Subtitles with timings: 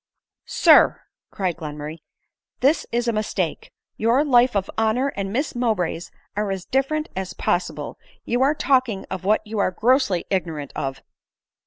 [0.47, 0.99] "Sir,"
[1.29, 1.99] cried Glenmurray,
[2.61, 7.33] "this is a mistake; your life of honor and Miss Mowbray's are as different as
[7.35, 11.03] pos sible; you are talking of what you are grossly ignorant of."